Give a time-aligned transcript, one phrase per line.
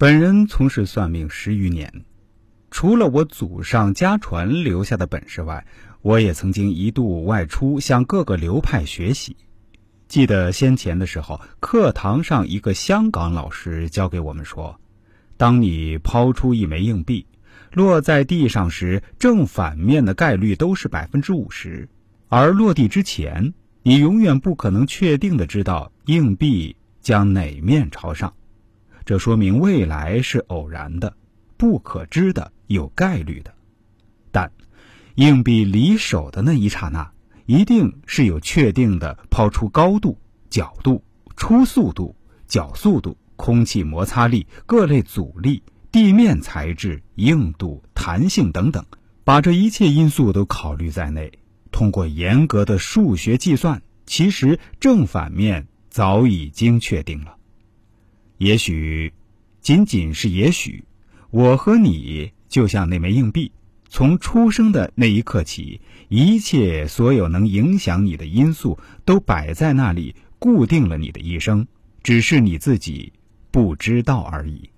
[0.00, 1.92] 本人从事算命十余年，
[2.70, 5.66] 除了我祖上家传留下的本事外，
[6.00, 9.36] 我也曾经一度外出向各个流派学习。
[10.08, 14.80] 记得先前的时候，课堂上一个香港老师教给我们说：，
[15.36, 17.26] 当你抛出一枚硬币，
[17.74, 21.86] 落在地上时，正反面的概率都是百分之五十，
[22.28, 28.32] 而落地之前，你永远不可能确定的知道硬币将哪面朝上。
[29.10, 31.16] 这说明未来是偶然的、
[31.56, 33.52] 不可知的、有概率的，
[34.30, 34.52] 但
[35.16, 37.10] 硬币离手的那一刹那，
[37.44, 40.16] 一定是有确定的抛出高度、
[40.48, 41.02] 角度、
[41.36, 42.14] 初速度、
[42.46, 48.84] 角速度、空气摩擦力、各类阻力、地面材质、硬度、弹性等等，
[49.24, 51.32] 把这一切因素都考虑在内，
[51.72, 57.38] 通过严格的数学计算，其实正反面早已经确定了。
[58.40, 59.12] 也许，
[59.60, 60.84] 仅仅是也许，
[61.30, 63.52] 我和你就像那枚硬币，
[63.90, 71.66] 从出生的那一刻起，一切所有能影响你的因素都摆在那里，固定了你的一生，
[72.02, 73.12] 只是你自己
[73.50, 74.70] 不知道而已。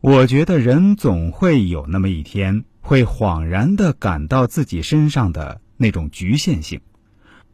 [0.00, 6.80] 我觉得人总会有那么一天，会恍然的感到自己身上的那种局限性，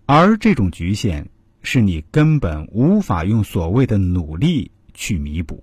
[0.06, 1.28] 而这种局限。
[1.62, 5.62] 是你根本无法用所谓的努力去弥补。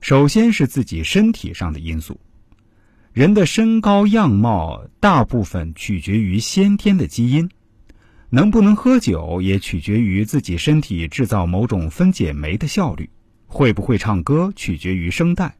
[0.00, 2.20] 首先是自己身体上的因素，
[3.12, 7.50] 人的身高样貌大部分取决于先天的基因，
[8.30, 13.10] 能不能喝酒也取决于自己身体制造某种分解酶的效率，
[13.46, 15.56] 会不会唱歌取决于声带，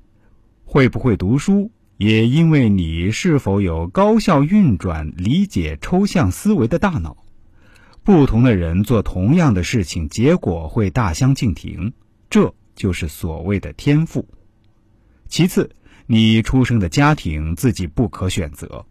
[0.65, 7.22] 会不会读书也因为你是否有高效运转、理解抽象思维的大脑。
[8.05, 11.93] 不同的人做同样的事情，结果会大相径庭，
[12.29, 14.27] 这就是所谓的天赋。
[15.29, 15.71] 其次，
[16.07, 18.87] 你出生的家庭自己不可选择，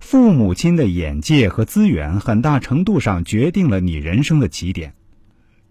[0.00, 4.94] 父母亲的眼界和资源很大程度上决定了你人生的起点。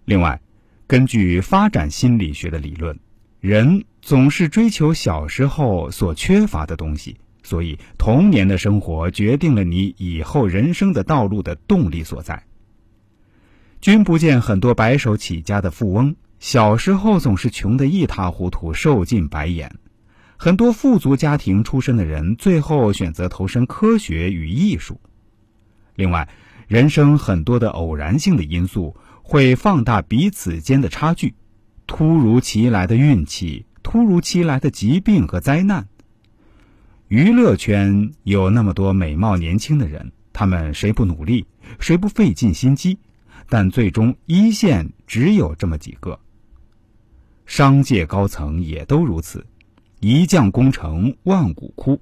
[0.05, 0.39] 另外，
[0.85, 2.99] 根据发展心理学的理论，
[3.39, 12.43] 人总是追求小时候所缺乏的东西，所以童年的生活决定了你以后人生的道路的动力所在。
[13.85, 19.71] 君不见很多白手起家的富翁，小时候总是穷得一塌糊涂，受尽白眼。
[20.37, 24.99] 很多富足家庭出身的人，最后选择投身科学与艺术。
[25.93, 26.27] 另外，
[26.67, 31.35] 人生很多的偶然性的因素会放大彼此间的差距，
[31.85, 35.87] 突如其来的运气，突如其来的疾病和灾难。
[37.07, 41.45] 娱乐圈有那么多美貌年轻的人，他们谁不努力，
[41.79, 42.97] 谁不费尽心机？
[43.47, 46.19] 但最终一线只有这么几个。
[47.45, 49.45] 商界高层也都如此，
[49.99, 52.01] 一将功成万骨枯，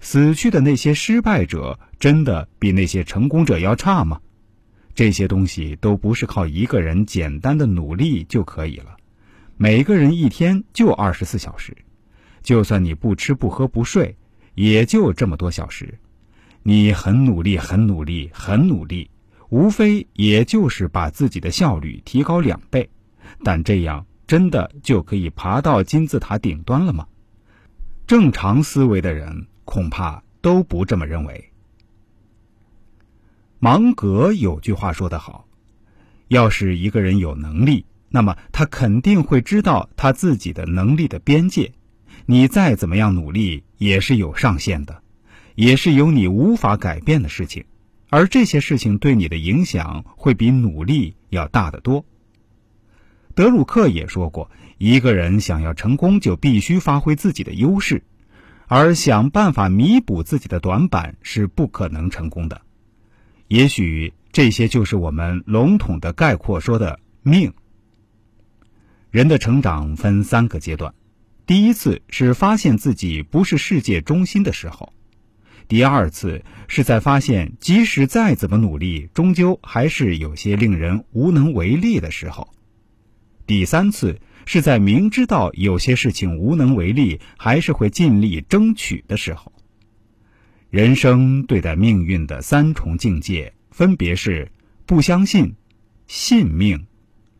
[0.00, 4.20] 死去的那些失败者真的比那些成功者要差吗？
[4.94, 8.96] 这些东西都不是靠一个人简单的努力就可以了。
[9.56, 11.76] 每个人一天就二十四小时，
[12.42, 14.16] 就算你不吃不喝不睡，
[14.54, 15.98] 也就这么多小时。
[16.62, 19.10] 你很努力，很努力，很努力。
[19.48, 22.88] 无非也就是把自己的效率提高两倍，
[23.44, 27.06] 但这样真的就可以爬到金字塔顶端了吗？
[28.06, 31.50] 正常思维的人恐怕都不这么认为。
[33.58, 35.48] 芒格有句话说得好
[36.28, 41.72] ：“要是一个人有能力，那么他肯定会知道他自己的能力的边界。
[42.26, 45.02] 你再怎么样努力，也是有上限的，
[45.54, 47.64] 也是有你无法改变的事情。”
[48.08, 52.04] 而这些事情对你的影响会比努力要大得多。
[53.34, 58.02] 德鲁克也说过，一个人想要成功，就必须发挥自己的优势，
[58.66, 62.62] 而想办法弥补自己的短板是不可能成功的。
[63.48, 67.52] 也许这些就是我们笼统的概括说的命。
[69.10, 70.94] 人的成长分三个阶段，
[71.46, 74.92] 第一次是发现自己不是世界中心的时候。
[75.68, 82.52] 第二次是在发现，即使再怎么努力，终究还是有些令人无能为力的时候；
[83.48, 89.52] 第三次是在明知道有些事情无能为力，还是会尽力争取的时候。
[90.70, 94.52] 人生对待命运的三重境界，分别是
[94.84, 95.56] 不相信、
[96.06, 96.86] 信命、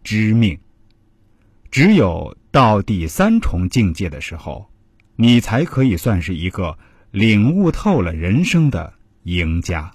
[0.02, 0.58] 知命。
[1.70, 4.68] 只有到第三重境界的时候，
[5.14, 6.76] 你才可以算是一个。
[7.16, 8.92] 领悟透了人生的
[9.22, 9.90] 赢家。